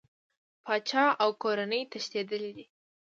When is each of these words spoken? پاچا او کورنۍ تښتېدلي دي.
پاچا 0.65 1.03
او 1.23 1.29
کورنۍ 1.41 1.81
تښتېدلي 1.91 2.51
دي. 2.57 2.65